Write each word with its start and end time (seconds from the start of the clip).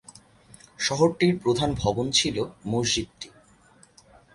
শহরটির 0.79 1.33
প্রধান 1.39 1.69
ভবন 1.73 2.05
ছিল 2.11 2.37
মসজিদটি। 2.65 3.29